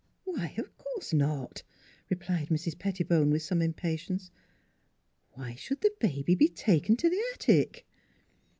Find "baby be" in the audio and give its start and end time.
5.99-6.47